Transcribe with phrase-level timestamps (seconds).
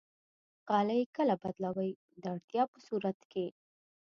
[0.69, 1.91] غالۍ کله بدلوئ؟
[2.21, 3.45] د اړتیا په صورت کې